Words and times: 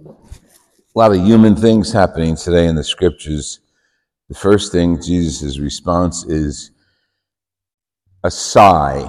A 0.00 0.08
lot 0.96 1.12
of 1.12 1.24
human 1.24 1.54
things 1.54 1.92
happening 1.92 2.34
today 2.34 2.66
in 2.66 2.74
the 2.74 2.82
scriptures. 2.82 3.60
The 4.28 4.34
first 4.34 4.72
thing, 4.72 5.00
Jesus' 5.00 5.60
response 5.60 6.24
is 6.24 6.72
a 8.24 8.30
sigh. 8.30 9.08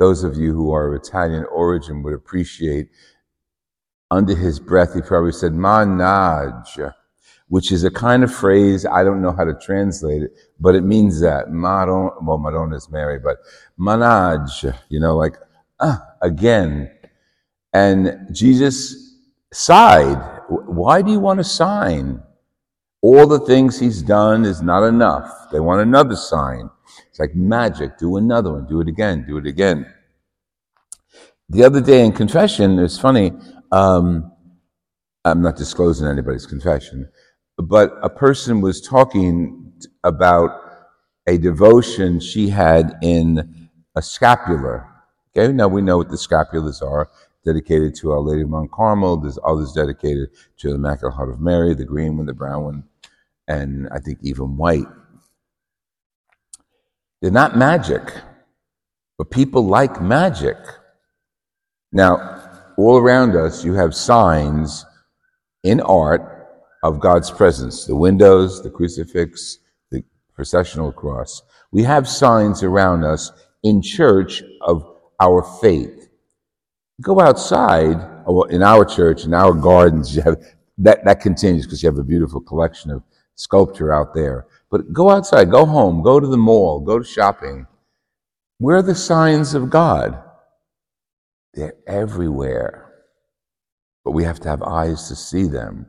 Those 0.00 0.24
of 0.24 0.36
you 0.36 0.52
who 0.54 0.72
are 0.72 0.92
of 0.92 1.00
Italian 1.00 1.44
origin 1.44 2.02
would 2.02 2.14
appreciate. 2.14 2.88
Under 4.10 4.34
his 4.34 4.58
breath, 4.58 4.92
he 4.94 5.02
probably 5.02 5.30
said, 5.30 5.52
Manage, 5.52 6.80
which 7.46 7.70
is 7.70 7.84
a 7.84 7.90
kind 7.92 8.24
of 8.24 8.34
phrase, 8.34 8.84
I 8.84 9.04
don't 9.04 9.22
know 9.22 9.30
how 9.32 9.44
to 9.44 9.54
translate 9.54 10.22
it, 10.22 10.32
but 10.58 10.74
it 10.74 10.82
means 10.82 11.20
that. 11.20 11.52
Madonna, 11.52 12.10
well, 12.22 12.38
Madonna 12.38 12.74
is 12.74 12.90
Mary, 12.90 13.20
but 13.20 13.36
manage, 13.78 14.64
you 14.88 14.98
know, 14.98 15.16
like, 15.16 15.36
ah, 15.78 16.02
again. 16.22 16.90
And 17.72 18.26
Jesus 18.32 19.09
sighed. 19.52 20.42
Why 20.48 21.02
do 21.02 21.10
you 21.10 21.20
want 21.20 21.40
a 21.40 21.44
sign? 21.44 22.22
All 23.02 23.26
the 23.26 23.40
things 23.40 23.78
he's 23.78 24.02
done 24.02 24.44
is 24.44 24.60
not 24.62 24.84
enough. 24.84 25.48
They 25.50 25.60
want 25.60 25.80
another 25.80 26.16
sign. 26.16 26.68
It's 27.08 27.18
like 27.18 27.34
magic. 27.34 27.98
Do 27.98 28.16
another 28.16 28.52
one. 28.52 28.66
Do 28.66 28.80
it 28.80 28.88
again. 28.88 29.24
Do 29.26 29.38
it 29.38 29.46
again. 29.46 29.86
The 31.48 31.64
other 31.64 31.80
day 31.80 32.04
in 32.04 32.12
confession, 32.12 32.78
it's 32.78 32.98
funny. 32.98 33.32
Um, 33.72 34.30
I'm 35.24 35.42
not 35.42 35.56
disclosing 35.56 36.06
anybody's 36.06 36.46
confession, 36.46 37.10
but 37.56 37.92
a 38.02 38.08
person 38.08 38.60
was 38.60 38.80
talking 38.80 39.72
about 40.04 40.50
a 41.26 41.38
devotion 41.38 42.20
she 42.20 42.48
had 42.48 42.96
in 43.02 43.70
a 43.96 44.02
scapular. 44.02 44.89
Okay, 45.36 45.52
now 45.52 45.68
we 45.68 45.80
know 45.80 45.96
what 45.96 46.08
the 46.08 46.16
scapulars 46.16 46.82
are 46.82 47.08
dedicated 47.44 47.94
to 47.94 48.10
Our 48.10 48.20
Lady 48.20 48.42
of 48.42 48.48
Mount 48.48 48.72
Carmel. 48.72 49.16
There's 49.16 49.38
others 49.44 49.72
dedicated 49.72 50.30
to 50.58 50.70
the 50.70 50.74
Immaculate 50.74 51.14
Heart 51.14 51.30
of 51.30 51.40
Mary, 51.40 51.72
the 51.72 51.84
green 51.84 52.16
one, 52.16 52.26
the 52.26 52.34
brown 52.34 52.64
one, 52.64 52.84
and 53.46 53.88
I 53.92 54.00
think 54.00 54.18
even 54.22 54.56
white. 54.56 54.86
They're 57.22 57.30
not 57.30 57.56
magic, 57.56 58.02
but 59.18 59.30
people 59.30 59.66
like 59.66 60.02
magic. 60.02 60.56
Now, 61.92 62.40
all 62.76 62.96
around 62.96 63.36
us, 63.36 63.64
you 63.64 63.74
have 63.74 63.94
signs 63.94 64.84
in 65.62 65.80
art 65.80 66.48
of 66.82 66.98
God's 66.98 67.30
presence 67.30 67.84
the 67.84 67.94
windows, 67.94 68.62
the 68.62 68.70
crucifix, 68.70 69.58
the 69.92 70.02
processional 70.34 70.90
cross. 70.90 71.42
We 71.70 71.84
have 71.84 72.08
signs 72.08 72.64
around 72.64 73.04
us 73.04 73.30
in 73.62 73.80
church 73.80 74.42
of 74.62 74.96
our 75.20 75.42
faith. 75.60 76.08
Go 77.00 77.20
outside, 77.20 77.96
well, 78.26 78.44
in 78.44 78.62
our 78.62 78.84
church, 78.84 79.24
in 79.24 79.34
our 79.34 79.52
gardens, 79.54 80.14
you 80.14 80.22
have 80.22 80.36
that, 80.78 81.04
that 81.04 81.20
continues 81.20 81.66
because 81.66 81.82
you 81.82 81.88
have 81.88 81.98
a 81.98 82.04
beautiful 82.04 82.40
collection 82.40 82.90
of 82.90 83.02
sculpture 83.34 83.92
out 83.92 84.14
there. 84.14 84.46
But 84.70 84.92
go 84.92 85.10
outside, 85.10 85.50
go 85.50 85.66
home, 85.66 86.02
go 86.02 86.20
to 86.20 86.26
the 86.26 86.36
mall, 86.36 86.80
go 86.80 86.98
to 86.98 87.04
shopping. 87.04 87.66
Where 88.58 88.76
are 88.76 88.82
the 88.82 88.94
signs 88.94 89.54
of 89.54 89.70
God? 89.70 90.22
They're 91.54 91.74
everywhere. 91.86 92.92
But 94.04 94.12
we 94.12 94.24
have 94.24 94.40
to 94.40 94.48
have 94.48 94.62
eyes 94.62 95.08
to 95.08 95.16
see 95.16 95.46
them. 95.46 95.86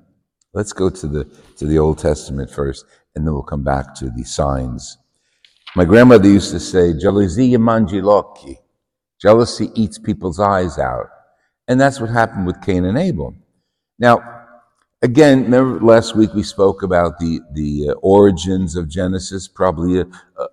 Let's 0.53 0.73
go 0.73 0.89
to 0.89 1.07
the 1.07 1.23
to 1.57 1.65
the 1.65 1.79
Old 1.79 1.97
Testament 1.99 2.49
first, 2.49 2.85
and 3.15 3.25
then 3.25 3.33
we'll 3.33 3.43
come 3.43 3.63
back 3.63 3.95
to 3.95 4.09
the 4.09 4.23
signs. 4.23 4.97
My 5.75 5.85
grandmother 5.85 6.27
used 6.27 6.51
to 6.51 6.59
say, 6.59 6.91
Jealousy 6.91 7.51
mangi 7.51 8.03
Jealousy 9.21 9.69
eats 9.75 9.97
people's 9.97 10.39
eyes 10.39 10.77
out. 10.77 11.07
And 11.67 11.79
that's 11.79 11.99
what 11.99 12.09
happened 12.09 12.45
with 12.47 12.61
Cain 12.61 12.85
and 12.85 12.97
Abel. 12.97 13.35
Now, 13.99 14.41
Again, 15.03 15.45
remember 15.45 15.83
last 15.83 16.15
week 16.15 16.31
we 16.35 16.43
spoke 16.43 16.83
about 16.83 17.17
the, 17.17 17.39
the 17.53 17.89
uh, 17.89 17.93
origins 18.03 18.75
of 18.75 18.87
Genesis. 18.87 19.47
Probably 19.47 19.99
a, 19.99 20.05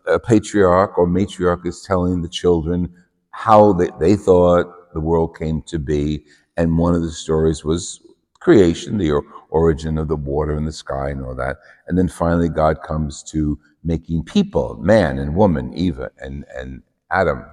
a, 0.07 0.19
patriarch 0.19 0.97
or 0.97 1.07
matriarch 1.07 1.67
is 1.67 1.83
telling 1.83 2.23
the 2.23 2.31
children 2.31 2.91
how 3.29 3.75
they, 3.75 3.91
they 4.01 4.17
thought 4.17 4.95
the 4.95 5.01
world 5.01 5.37
came 5.37 5.61
to 5.67 5.79
be. 5.79 6.25
And 6.57 6.79
one 6.79 6.95
of 6.95 7.03
the 7.03 7.11
stories 7.11 7.63
was 7.63 8.01
creation, 8.41 8.97
the 8.97 9.21
origin 9.51 9.99
of 9.99 10.09
the 10.09 10.17
water 10.17 10.57
and 10.57 10.67
the 10.67 10.73
sky 10.73 11.11
and 11.11 11.23
all 11.23 11.35
that. 11.35 11.59
And 11.87 11.99
then 11.99 12.09
finally, 12.09 12.49
God 12.49 12.83
comes 12.83 13.23
to 13.25 13.59
making 13.85 14.25
people, 14.25 14.79
man 14.81 15.19
and 15.19 15.37
woman, 15.37 15.75
Eva 15.75 16.11
and, 16.21 16.47
and 16.57 16.81
Adam. 17.11 17.45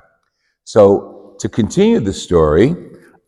So 0.65 1.35
to 1.39 1.47
continue 1.47 1.99
the 1.99 2.13
story, 2.13 2.75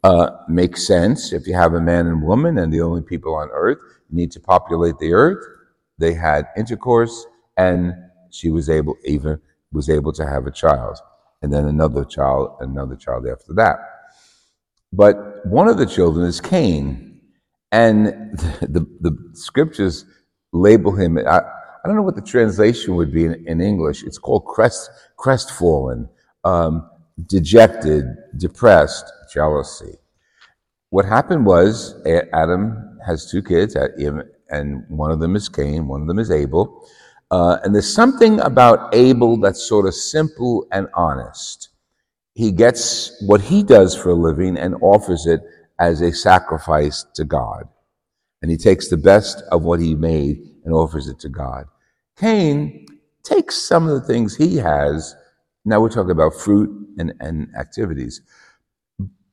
uh, 0.04 0.30
makes 0.50 0.86
sense. 0.86 1.34
If 1.34 1.48
you 1.48 1.54
have 1.54 1.74
a 1.74 1.82
man 1.82 2.08
and 2.08 2.22
woman 2.22 2.58
and 2.58 2.74
the 2.74 2.82
only 2.82 3.02
people 3.02 3.36
on 3.36 3.50
earth 3.54 3.78
need 4.10 4.32
to 4.32 4.40
populate 4.40 4.98
the 5.00 5.14
earth, 5.14 5.44
they 5.98 6.14
had 6.14 6.48
intercourse 6.58 7.26
and 7.56 7.94
she 8.32 8.50
was 8.50 8.70
able, 8.70 8.96
Eva 9.06 9.40
was 9.72 9.90
able 9.90 10.14
to 10.14 10.26
have 10.28 10.48
a 10.48 10.52
child 10.52 10.98
and 11.42 11.54
then 11.54 11.66
another 11.66 12.04
child, 12.04 12.58
another 12.60 12.96
child 12.96 13.28
after 13.28 13.54
that. 13.54 13.78
But 14.92 15.46
one 15.46 15.68
of 15.68 15.78
the 15.78 15.86
children 15.86 16.26
is 16.26 16.42
Cain 16.42 17.20
and 17.72 18.08
the, 18.08 18.68
the, 18.70 18.80
the 19.02 19.18
scriptures 19.34 20.06
label 20.54 20.96
him, 20.96 21.18
I, 21.20 21.40
I, 21.40 21.88
don't 21.88 21.96
know 21.96 22.02
what 22.02 22.16
the 22.16 22.22
translation 22.22 22.96
would 22.96 23.14
be 23.14 23.26
in, 23.26 23.46
in 23.48 23.62
English. 23.62 24.04
It's 24.04 24.18
called 24.18 24.46
crest, 24.46 24.90
crestfallen, 25.18 26.10
um, 26.44 26.90
dejected, 27.26 28.06
depressed, 28.38 29.12
jealousy. 29.34 29.96
What 30.90 31.06
happened 31.06 31.46
was 31.46 31.96
Adam 32.34 33.00
has 33.06 33.30
two 33.30 33.42
kids, 33.42 33.76
and 33.76 34.84
one 34.88 35.12
of 35.12 35.20
them 35.20 35.36
is 35.36 35.50
Cain, 35.50 35.88
one 35.88 36.02
of 36.02 36.08
them 36.08 36.20
is 36.20 36.32
Abel. 36.32 36.88
Uh, 37.30 37.58
and 37.64 37.76
there's 37.76 37.94
something 37.94 38.40
about 38.40 38.94
Abel 38.96 39.38
that's 39.38 39.62
sort 39.62 39.86
of 39.86 39.94
simple 39.94 40.66
and 40.72 40.88
honest. 40.94 41.70
He 42.36 42.52
gets 42.52 43.22
what 43.26 43.42
he 43.42 43.64
does 43.64 43.96
for 43.96 44.12
a 44.12 44.16
living 44.16 44.58
and 44.58 44.76
offers 44.82 45.26
it 45.26 45.42
as 45.80 46.02
a 46.02 46.14
sacrifice 46.14 47.04
to 47.16 47.26
God. 47.26 47.68
And 48.42 48.52
he 48.52 48.58
takes 48.58 48.88
the 48.88 48.98
best 48.98 49.44
of 49.52 49.64
what 49.64 49.80
he 49.80 49.96
made 49.96 50.42
and 50.64 50.74
offers 50.74 51.08
it 51.08 51.20
to 51.20 51.30
God. 51.30 51.66
Cain 52.18 52.86
takes 53.24 53.56
some 53.56 53.88
of 53.88 54.00
the 54.00 54.08
things 54.08 54.36
he 54.36 54.56
has. 54.58 55.16
Now 55.68 55.82
we're 55.82 55.90
talking 55.90 56.12
about 56.12 56.34
fruit 56.34 56.70
and, 56.98 57.14
and 57.20 57.54
activities. 57.60 58.22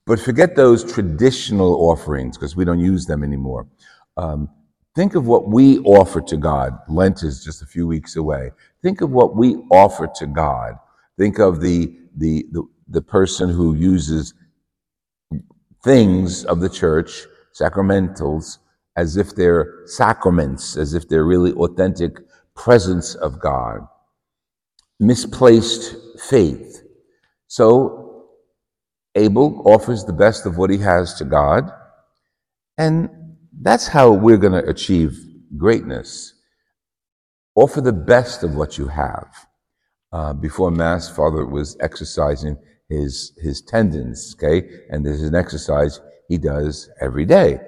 But 0.05 0.19
forget 0.19 0.57
those 0.57 0.83
traditional 0.93 1.89
offerings 1.89 2.37
because 2.37 2.57
we 2.57 2.65
don't 2.65 2.81
use 2.81 3.07
them 3.07 3.23
anymore. 3.23 3.69
Um, 4.17 4.51
think 4.97 5.15
of 5.15 5.29
what 5.29 5.49
we 5.49 5.79
offer 5.79 6.21
to 6.23 6.37
God. 6.37 6.77
Lent 6.89 7.23
is 7.23 7.45
just 7.45 7.63
a 7.63 7.67
few 7.67 7.87
weeks 7.87 8.17
away. 8.17 8.51
Think 8.83 9.01
of 9.01 9.13
what 9.13 9.37
we 9.37 9.55
offer 9.71 10.09
to 10.17 10.27
God. 10.27 10.75
Think 11.19 11.39
of 11.39 11.61
the, 11.61 11.97
the, 12.17 12.45
the, 12.51 12.65
the 12.89 13.03
person 13.03 13.49
who 13.49 13.77
uses 13.77 14.35
things 15.85 16.45
of 16.47 16.59
the 16.59 16.69
church, 16.69 17.27
sacramentals, 17.55 18.59
as 18.97 19.17
if 19.17 19.37
they're 19.37 19.87
sacraments, 19.87 20.77
as 20.77 20.95
if 20.95 21.09
they're 21.09 21.25
really 21.25 21.53
authentic 21.53 22.19
presence 22.57 23.15
of 23.15 23.39
God. 23.39 23.87
Misplaced 25.01 25.97
faith. 26.29 26.83
So 27.49 28.27
Abel 29.15 29.63
offers 29.67 30.05
the 30.05 30.13
best 30.13 30.47
of 30.47 30.57
what 30.57 30.71
he 30.71 30.79
has 30.79 31.15
to 31.15 31.25
God, 31.25 31.71
and 32.79 33.09
that's 33.61 33.87
how 33.87 34.13
we're 34.13 34.37
going 34.39 34.61
to 34.61 34.69
achieve 34.69 35.17
greatness. 35.57 36.35
Offer 37.55 37.81
the 37.81 37.93
best 37.93 38.43
of 38.43 38.57
what 38.57 38.77
you 38.79 38.89
have. 38.89 39.29
Uh, 40.13 40.33
before 40.33 40.71
Mass, 40.71 41.09
Father 41.09 41.47
was 41.47 41.77
exercising 41.81 42.57
his, 42.89 43.33
his 43.43 43.63
tendons, 43.63 44.35
okay? 44.37 44.69
And 44.91 45.05
this 45.05 45.21
is 45.21 45.29
an 45.29 45.35
exercise 45.35 46.01
he 46.29 46.39
does 46.39 46.89
every 47.01 47.25
day. 47.25 47.59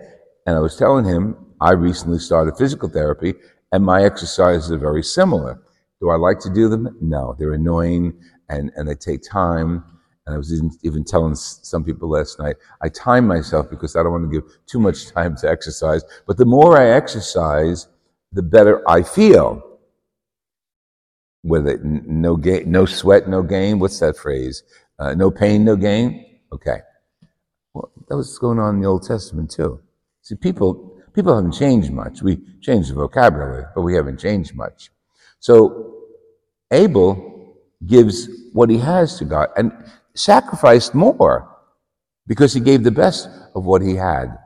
And 0.47 0.57
I 0.57 0.61
was 0.61 0.77
telling 0.77 1.05
him, 1.05 1.37
I 1.61 1.73
recently 1.73 2.19
started 2.19 2.57
physical 2.57 2.89
therapy, 2.89 3.35
and 3.73 3.85
my 3.85 4.05
exercises 4.05 4.71
are 4.71 4.79
very 4.79 5.03
similar. 5.03 5.61
Do 6.01 6.11
I 6.11 6.17
like 6.17 6.39
to 6.41 6.51
do 6.53 6.69
them? 6.69 6.97
No, 7.01 7.35
they're 7.39 7.55
annoying 7.55 8.19
and, 8.49 8.71
and 8.77 8.89
they 8.89 8.95
take 8.95 9.23
time. 9.23 9.85
And 10.27 10.35
I 10.35 10.39
was 10.39 10.53
even 10.83 11.05
telling 11.05 11.37
some 11.37 11.85
people 11.85 12.11
last 12.11 12.39
night, 12.39 12.57
I 12.83 12.89
time 12.89 13.27
myself 13.27 13.71
because 13.71 13.95
I 13.95 14.03
don't 14.03 14.13
want 14.13 14.31
to 14.31 14.41
give 14.41 14.51
too 14.67 14.81
much 14.81 15.09
time 15.13 15.37
to 15.37 15.49
exercise. 15.49 16.03
But 16.27 16.37
the 16.37 16.45
more 16.45 16.77
I 16.77 16.89
exercise, 16.91 17.87
the 18.33 18.43
better 18.43 18.89
I 18.89 19.03
feel. 19.03 19.63
Whether 21.43 21.79
no 21.79 22.37
gain, 22.37 22.73
no 22.73 22.87
sweat, 22.87 23.29
no 23.29 23.43
gain. 23.43 23.79
What's 23.79 24.01
that 24.01 24.17
phrase? 24.17 24.65
Uh, 24.99 25.15
no 25.15 25.31
pain, 25.31 25.65
no 25.65 25.77
gain. 25.77 26.41
Okay. 26.53 26.79
Well, 27.73 27.93
that 28.09 28.17
was 28.17 28.37
going 28.39 28.59
on 28.59 28.77
in 28.77 28.81
the 28.81 28.89
Old 28.89 29.07
Testament 29.07 29.53
too. 29.53 29.81
See, 30.23 30.35
people 30.35 30.99
people 31.15 31.37
haven't 31.37 31.53
changed 31.53 31.93
much. 31.93 32.21
We 32.21 32.39
changed 32.61 32.91
the 32.91 32.95
vocabulary, 32.95 33.65
but 33.77 33.83
we 33.83 33.95
haven't 33.95 34.19
changed 34.19 34.57
much. 34.57 34.91
So 35.41 36.05
Abel 36.71 37.57
gives 37.87 38.29
what 38.53 38.71
he 38.71 38.79
has 38.79 39.19
to 39.19 39.25
God, 39.25 39.49
and 39.57 39.73
sacrificed 40.15 40.95
more 40.95 41.57
because 42.27 42.53
he 42.55 42.61
gave 42.61 42.83
the 42.83 42.91
best 42.91 43.29
of 43.55 43.67
what 43.67 43.83
he 43.83 43.95
had. 43.95 44.37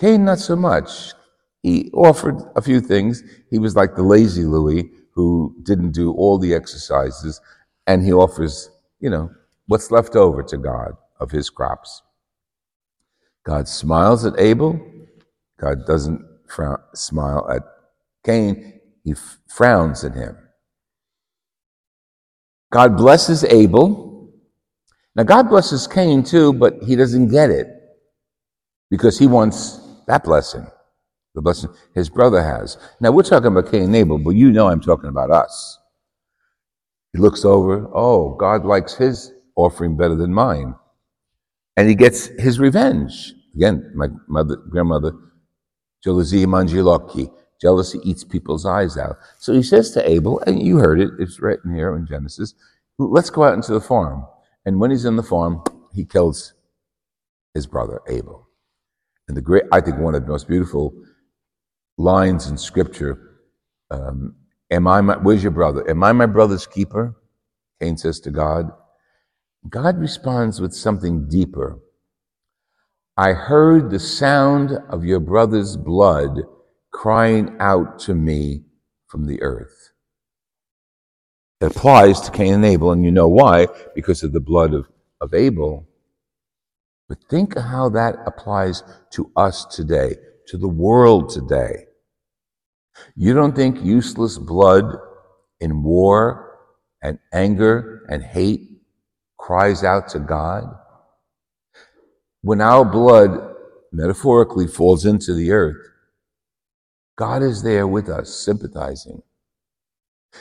Cain, 0.00 0.24
not 0.24 0.38
so 0.38 0.56
much. 0.56 1.12
He 1.62 1.90
offered 1.92 2.40
a 2.56 2.62
few 2.62 2.80
things. 2.80 3.22
He 3.50 3.58
was 3.58 3.74
like 3.74 3.94
the 3.94 4.02
lazy 4.02 4.44
Louis 4.44 4.90
who 5.12 5.56
didn't 5.62 5.92
do 5.92 6.12
all 6.12 6.38
the 6.38 6.54
exercises, 6.54 7.40
and 7.86 8.04
he 8.04 8.12
offers, 8.12 8.70
you 9.00 9.10
know, 9.10 9.30
what's 9.66 9.90
left 9.90 10.14
over 10.14 10.42
to 10.42 10.56
God 10.56 10.96
of 11.18 11.30
his 11.30 11.50
crops. 11.50 12.02
God 13.44 13.66
smiles 13.66 14.24
at 14.24 14.38
Abel. 14.38 14.80
God 15.58 15.86
doesn't 15.86 16.24
frown, 16.46 16.78
smile 16.94 17.48
at 17.50 17.62
Cain. 18.24 18.77
He 19.08 19.14
frowns 19.48 20.04
at 20.04 20.12
him. 20.12 20.36
God 22.70 22.98
blesses 22.98 23.42
Abel. 23.42 24.30
Now, 25.16 25.22
God 25.22 25.48
blesses 25.48 25.86
Cain 25.86 26.22
too, 26.22 26.52
but 26.52 26.74
he 26.82 26.94
doesn't 26.94 27.28
get 27.28 27.48
it 27.48 27.68
because 28.90 29.18
he 29.18 29.26
wants 29.26 29.80
that 30.08 30.24
blessing, 30.24 30.66
the 31.34 31.40
blessing 31.40 31.70
his 31.94 32.10
brother 32.10 32.42
has. 32.42 32.76
Now, 33.00 33.10
we're 33.10 33.22
talking 33.22 33.46
about 33.46 33.70
Cain 33.70 33.84
and 33.84 33.96
Abel, 33.96 34.18
but 34.18 34.32
you 34.32 34.52
know 34.52 34.68
I'm 34.68 34.82
talking 34.82 35.08
about 35.08 35.30
us. 35.30 35.78
He 37.14 37.18
looks 37.18 37.46
over, 37.46 37.88
oh, 37.94 38.34
God 38.34 38.66
likes 38.66 38.94
his 38.94 39.32
offering 39.56 39.96
better 39.96 40.16
than 40.16 40.34
mine. 40.34 40.74
And 41.78 41.88
he 41.88 41.94
gets 41.94 42.26
his 42.26 42.58
revenge. 42.58 43.32
Again, 43.54 43.90
my 43.94 44.08
mother, 44.28 44.56
grandmother, 44.56 45.12
jealousy 46.04 46.44
mangiloki. 46.44 47.32
Jealousy 47.60 47.98
eats 48.04 48.24
people's 48.24 48.64
eyes 48.64 48.96
out. 48.96 49.16
So 49.38 49.52
he 49.52 49.62
says 49.62 49.90
to 49.92 50.08
Abel, 50.08 50.40
and 50.46 50.62
you 50.62 50.78
heard 50.78 51.00
it, 51.00 51.10
it's 51.18 51.40
written 51.40 51.74
here 51.74 51.94
in 51.96 52.06
Genesis, 52.06 52.54
let's 52.98 53.30
go 53.30 53.44
out 53.44 53.54
into 53.54 53.72
the 53.72 53.80
farm. 53.80 54.24
And 54.64 54.80
when 54.80 54.90
he's 54.90 55.04
in 55.04 55.16
the 55.16 55.22
farm, 55.22 55.62
he 55.92 56.04
kills 56.04 56.54
his 57.54 57.66
brother 57.66 58.00
Abel. 58.08 58.48
And 59.26 59.36
the 59.36 59.42
great, 59.42 59.64
I 59.72 59.80
think 59.80 59.98
one 59.98 60.14
of 60.14 60.22
the 60.22 60.30
most 60.30 60.48
beautiful 60.48 60.94
lines 61.96 62.48
in 62.48 62.56
scripture, 62.56 63.40
um, 63.90 64.36
am 64.70 64.86
I 64.86 65.00
my, 65.00 65.16
where's 65.16 65.42
your 65.42 65.52
brother? 65.52 65.88
Am 65.90 66.02
I 66.04 66.12
my 66.12 66.26
brother's 66.26 66.66
keeper? 66.66 67.16
Cain 67.80 67.96
says 67.96 68.20
to 68.20 68.30
God. 68.30 68.70
God 69.68 69.98
responds 69.98 70.60
with 70.60 70.72
something 70.72 71.28
deeper. 71.28 71.78
I 73.16 73.32
heard 73.32 73.90
the 73.90 73.98
sound 73.98 74.78
of 74.88 75.04
your 75.04 75.18
brother's 75.18 75.76
blood 75.76 76.42
crying 76.92 77.56
out 77.60 77.98
to 78.00 78.14
me 78.14 78.64
from 79.06 79.26
the 79.26 79.42
earth. 79.42 79.92
It 81.60 81.66
applies 81.66 82.20
to 82.20 82.30
Cain 82.30 82.54
and 82.54 82.64
Abel, 82.64 82.92
and 82.92 83.04
you 83.04 83.10
know 83.10 83.28
why, 83.28 83.66
because 83.94 84.22
of 84.22 84.32
the 84.32 84.40
blood 84.40 84.74
of, 84.74 84.88
of 85.20 85.34
Abel. 85.34 85.88
But 87.08 87.18
think 87.28 87.58
how 87.58 87.88
that 87.90 88.16
applies 88.26 88.82
to 89.12 89.32
us 89.34 89.64
today, 89.64 90.16
to 90.48 90.58
the 90.58 90.68
world 90.68 91.30
today. 91.30 91.86
You 93.16 93.34
don't 93.34 93.56
think 93.56 93.84
useless 93.84 94.38
blood 94.38 94.84
in 95.60 95.82
war 95.82 96.58
and 97.02 97.18
anger 97.32 98.06
and 98.08 98.22
hate 98.22 98.68
cries 99.38 99.82
out 99.82 100.08
to 100.10 100.18
God? 100.18 100.64
When 102.42 102.60
our 102.60 102.84
blood 102.84 103.54
metaphorically 103.92 104.66
falls 104.66 105.04
into 105.04 105.34
the 105.34 105.50
earth, 105.50 105.76
God 107.18 107.42
is 107.42 107.64
there 107.64 107.88
with 107.88 108.08
us, 108.08 108.32
sympathizing. 108.32 109.22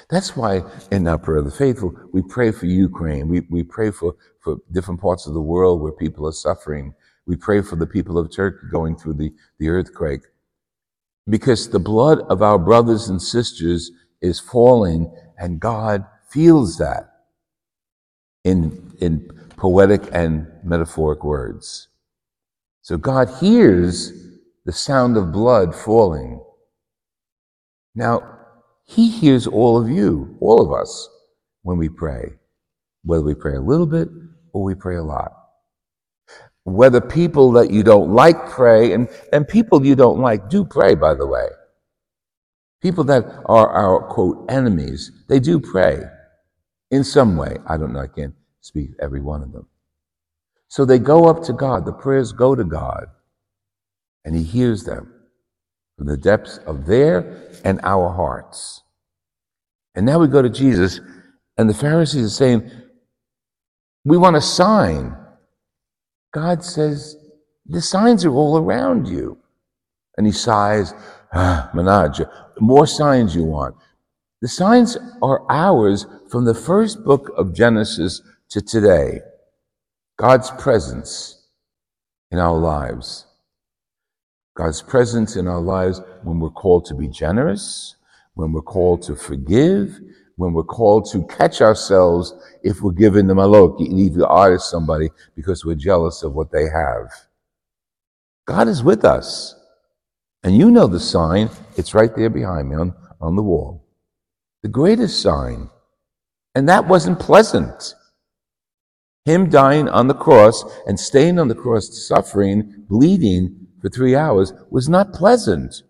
That's 0.09 0.37
why 0.37 0.61
in 0.91 1.07
our 1.07 1.17
prayer 1.17 1.39
of 1.39 1.45
the 1.45 1.51
faithful, 1.51 1.95
we 2.13 2.21
pray 2.21 2.51
for 2.51 2.67
Ukraine. 2.67 3.27
We, 3.27 3.39
we 3.49 3.63
pray 3.63 3.89
for, 3.89 4.15
for 4.39 4.57
different 4.71 5.01
parts 5.01 5.25
of 5.25 5.33
the 5.33 5.41
world 5.41 5.81
where 5.81 5.91
people 5.91 6.27
are 6.27 6.31
suffering. 6.31 6.93
We 7.25 7.35
pray 7.35 7.63
for 7.63 7.77
the 7.77 7.87
people 7.87 8.19
of 8.19 8.31
Turkey 8.31 8.67
going 8.71 8.95
through 8.95 9.15
the, 9.15 9.33
the 9.57 9.69
earthquake. 9.69 10.21
Because 11.27 11.67
the 11.67 11.79
blood 11.79 12.19
of 12.29 12.43
our 12.43 12.59
brothers 12.59 13.09
and 13.09 13.19
sisters 13.19 13.89
is 14.21 14.39
falling, 14.39 15.11
and 15.39 15.59
God 15.59 16.05
feels 16.29 16.77
that 16.77 17.09
in, 18.43 18.93
in 19.01 19.27
poetic 19.57 20.03
and 20.11 20.45
metaphoric 20.63 21.23
words. 21.23 21.87
So 22.83 22.97
God 22.97 23.29
hears 23.39 24.13
the 24.65 24.71
sound 24.71 25.17
of 25.17 25.31
blood 25.31 25.73
falling. 25.73 26.43
Now, 27.97 28.37
he 28.85 29.09
hears 29.09 29.47
all 29.47 29.81
of 29.81 29.89
you, 29.89 30.37
all 30.39 30.61
of 30.61 30.71
us, 30.79 31.09
when 31.63 31.79
we 31.79 31.89
pray, 31.89 32.33
whether 33.03 33.23
we 33.23 33.33
pray 33.33 33.55
a 33.55 33.59
little 33.59 33.87
bit 33.87 34.07
or 34.53 34.63
we 34.63 34.75
pray 34.75 34.97
a 34.97 35.03
lot. 35.03 35.31
Whether 36.63 37.01
people 37.01 37.53
that 37.53 37.71
you 37.71 37.81
don't 37.81 38.13
like 38.13 38.51
pray, 38.51 38.93
and, 38.93 39.09
and 39.33 39.47
people 39.47 39.83
you 39.83 39.95
don't 39.95 40.19
like 40.19 40.47
do 40.47 40.63
pray, 40.63 40.93
by 40.93 41.15
the 41.15 41.25
way. 41.25 41.47
People 42.83 43.03
that 43.05 43.25
are 43.47 43.67
our, 43.67 44.07
quote, 44.09 44.45
enemies, 44.47 45.11
they 45.27 45.39
do 45.39 45.59
pray 45.59 46.03
in 46.91 47.03
some 47.03 47.35
way. 47.35 47.57
I 47.65 47.77
don't 47.77 47.93
know, 47.93 48.01
I 48.01 48.07
can't 48.07 48.35
speak 48.61 48.91
every 49.01 49.21
one 49.21 49.41
of 49.41 49.51
them. 49.53 49.65
So 50.67 50.85
they 50.85 50.99
go 50.99 51.25
up 51.25 51.41
to 51.45 51.53
God, 51.53 51.83
the 51.85 51.93
prayers 51.93 52.31
go 52.31 52.53
to 52.53 52.63
God, 52.63 53.07
and 54.23 54.35
He 54.35 54.43
hears 54.43 54.83
them 54.83 55.16
from 55.97 56.07
the 56.07 56.17
depths 56.17 56.59
of 56.65 56.85
their 56.85 57.51
and 57.63 57.79
our 57.83 58.09
hearts. 58.09 58.83
And 59.95 60.05
now 60.05 60.19
we 60.19 60.27
go 60.27 60.41
to 60.41 60.49
Jesus, 60.49 60.99
and 61.57 61.69
the 61.69 61.73
Pharisees 61.73 62.27
are 62.27 62.29
saying, 62.29 62.71
We 64.05 64.17
want 64.17 64.35
a 64.35 64.41
sign. 64.41 65.15
God 66.33 66.63
says, 66.63 67.15
The 67.65 67.81
signs 67.81 68.25
are 68.25 68.33
all 68.33 68.57
around 68.57 69.07
you. 69.07 69.39
And 70.17 70.25
he 70.25 70.31
sighs, 70.31 70.93
ah, 71.33 71.69
more 72.59 72.87
signs 72.87 73.35
you 73.35 73.43
want. 73.43 73.75
The 74.41 74.47
signs 74.47 74.97
are 75.21 75.45
ours 75.49 76.05
from 76.29 76.45
the 76.45 76.55
first 76.55 77.03
book 77.03 77.31
of 77.37 77.53
Genesis 77.53 78.21
to 78.49 78.61
today. 78.61 79.21
God's 80.17 80.49
presence 80.51 81.47
in 82.31 82.39
our 82.39 82.57
lives. 82.57 83.26
God's 84.57 84.81
presence 84.81 85.35
in 85.35 85.47
our 85.47 85.61
lives 85.61 86.01
when 86.23 86.39
we're 86.39 86.49
called 86.49 86.83
to 86.85 86.95
be 86.95 87.07
generous, 87.07 87.95
when 88.33 88.51
we're 88.51 88.63
called 88.63 89.03
to 89.03 89.15
forgive, 89.15 89.99
when 90.35 90.51
we're 90.51 90.63
called 90.63 91.07
to 91.11 91.23
catch 91.27 91.61
ourselves 91.61 92.33
if 92.63 92.81
we're 92.81 92.91
giving 92.91 93.27
them 93.27 93.37
a 93.37 93.45
look, 93.45 93.79
leave 93.79 94.15
the 94.15 94.27
eye 94.27 94.49
to 94.49 94.59
somebody 94.59 95.09
because 95.35 95.63
we're 95.63 95.75
jealous 95.75 96.23
of 96.23 96.33
what 96.33 96.51
they 96.51 96.63
have. 96.63 97.11
God 98.47 98.67
is 98.67 98.81
with 98.81 99.05
us. 99.05 99.55
And 100.41 100.57
you 100.57 100.71
know 100.71 100.87
the 100.87 100.99
sign, 100.99 101.51
it's 101.75 101.93
right 101.93 102.15
there 102.15 102.29
behind 102.29 102.69
me 102.69 102.77
on, 102.77 102.95
on 103.21 103.35
the 103.35 103.43
wall. 103.43 103.85
The 104.63 104.69
greatest 104.69 105.21
sign. 105.21 105.69
And 106.55 106.67
that 106.67 106.87
wasn't 106.87 107.19
pleasant. 107.19 107.93
Him 109.25 109.49
dying 109.49 109.87
on 109.87 110.07
the 110.07 110.15
cross 110.15 110.63
and 110.87 110.99
staying 110.99 111.37
on 111.37 111.47
the 111.47 111.55
cross, 111.55 112.07
suffering, 112.07 112.85
bleeding, 112.89 113.66
for 113.81 113.89
three 113.89 114.15
hours 114.15 114.53
was 114.69 114.89
not 114.89 115.13
pleasant. 115.13 115.83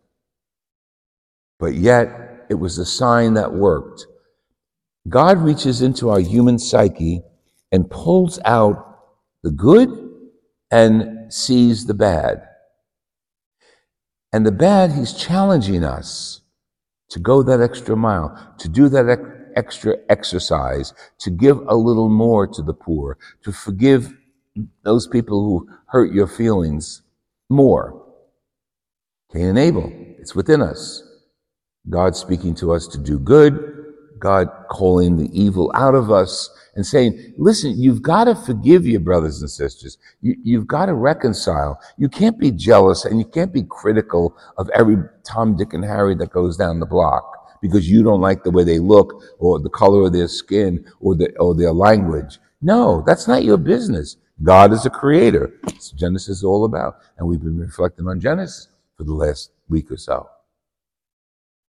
But 1.59 1.73
yet, 1.75 2.45
it 2.49 2.55
was 2.55 2.77
a 2.77 2.85
sign 2.85 3.33
that 3.33 3.53
worked. 3.53 4.05
God 5.09 5.39
reaches 5.39 5.81
into 5.81 6.09
our 6.09 6.19
human 6.19 6.59
psyche 6.59 7.21
and 7.71 7.89
pulls 7.89 8.39
out 8.45 8.99
the 9.43 9.51
good 9.51 9.89
and 10.71 11.31
sees 11.33 11.85
the 11.85 11.93
bad. 11.93 12.43
And 14.33 14.45
the 14.45 14.51
bad, 14.51 14.91
He's 14.91 15.13
challenging 15.13 15.83
us 15.83 16.41
to 17.09 17.19
go 17.19 17.41
that 17.43 17.61
extra 17.61 17.95
mile, 17.95 18.55
to 18.59 18.67
do 18.67 18.89
that 18.89 19.07
extra 19.55 19.95
exercise, 20.09 20.93
to 21.19 21.29
give 21.29 21.57
a 21.67 21.75
little 21.75 22.09
more 22.09 22.45
to 22.47 22.61
the 22.61 22.73
poor, 22.73 23.17
to 23.43 23.51
forgive 23.51 24.13
those 24.83 25.07
people 25.07 25.43
who 25.43 25.69
hurt 25.87 26.13
your 26.13 26.27
feelings 26.27 27.01
more. 27.49 28.03
Cain 29.33 29.47
and 29.47 29.59
Abel, 29.59 29.91
it's 30.19 30.35
within 30.35 30.61
us. 30.61 31.03
God 31.89 32.15
speaking 32.15 32.53
to 32.55 32.73
us 32.73 32.87
to 32.87 32.97
do 32.97 33.19
good, 33.19 33.77
God 34.19 34.49
calling 34.69 35.17
the 35.17 35.29
evil 35.31 35.71
out 35.75 35.95
of 35.95 36.11
us 36.11 36.49
and 36.75 36.85
saying, 36.85 37.33
listen, 37.37 37.73
you've 37.77 38.01
got 38.01 38.25
to 38.25 38.35
forgive 38.35 38.85
your 38.85 38.99
brothers 38.99 39.41
and 39.41 39.49
sisters. 39.49 39.97
You, 40.21 40.59
have 40.59 40.67
got 40.67 40.87
to 40.87 40.93
reconcile. 40.93 41.79
You 41.97 42.09
can't 42.09 42.37
be 42.37 42.51
jealous 42.51 43.05
and 43.05 43.19
you 43.19 43.25
can't 43.25 43.53
be 43.53 43.63
critical 43.63 44.37
of 44.57 44.69
every 44.69 44.97
Tom, 45.23 45.55
Dick, 45.55 45.73
and 45.73 45.83
Harry 45.83 46.15
that 46.15 46.31
goes 46.31 46.57
down 46.57 46.79
the 46.79 46.85
block 46.85 47.59
because 47.61 47.89
you 47.89 48.03
don't 48.03 48.21
like 48.21 48.43
the 48.43 48.51
way 48.51 48.63
they 48.63 48.79
look 48.79 49.23
or 49.39 49.59
the 49.59 49.69
color 49.69 50.05
of 50.05 50.13
their 50.13 50.27
skin 50.27 50.85
or, 50.99 51.15
the, 51.15 51.35
or 51.37 51.55
their 51.55 51.73
language. 51.73 52.39
No, 52.61 53.03
that's 53.05 53.27
not 53.27 53.43
your 53.43 53.57
business. 53.57 54.17
God 54.41 54.71
is 54.71 54.85
a 54.85 54.89
creator. 54.89 55.51
That's 55.63 55.91
Genesis 55.91 56.37
is 56.37 56.43
all 56.43 56.65
about. 56.65 56.97
And 57.17 57.27
we've 57.27 57.41
been 57.41 57.57
reflecting 57.57 58.07
on 58.07 58.19
Genesis 58.19 58.67
for 58.95 59.03
the 59.03 59.13
last 59.13 59.51
week 59.67 59.91
or 59.91 59.97
so. 59.97 60.29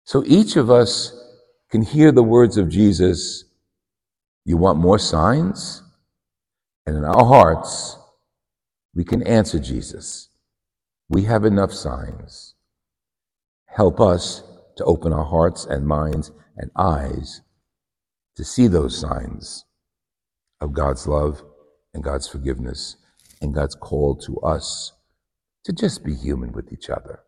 So 0.05 0.23
each 0.27 0.57
of 0.57 0.71
us 0.71 1.13
can 1.71 1.83
hear 1.83 2.13
the 2.13 2.23
words 2.23 2.57
of 2.57 2.69
Jesus. 2.69 3.45
You 4.45 4.57
want 4.57 4.79
more 4.79 4.99
signs? 4.99 5.83
And 6.87 6.97
in 6.97 7.05
our 7.05 7.25
hearts, 7.25 7.99
we 8.95 9.05
can 9.05 9.23
answer 9.23 9.59
Jesus. 9.59 10.29
We 11.09 11.25
have 11.25 11.45
enough 11.45 11.73
signs. 11.73 12.55
Help 13.67 14.01
us 14.01 14.43
to 14.77 14.85
open 14.85 15.13
our 15.13 15.25
hearts 15.25 15.67
and 15.67 15.87
minds 15.87 16.33
and 16.57 16.71
eyes 16.77 17.43
to 18.37 18.45
see 18.45 18.67
those 18.67 18.99
signs 18.99 19.65
of 20.61 20.73
God's 20.73 21.07
love 21.07 21.43
and 21.95 22.05
God's 22.05 22.29
forgiveness 22.29 22.97
and 23.43 23.55
God's 23.55 23.75
call 23.75 24.17
to 24.17 24.39
us 24.41 24.93
to 25.65 25.73
just 25.73 26.05
be 26.05 26.15
human 26.15 26.53
with 26.53 26.73
each 26.73 26.91
other. 26.91 27.21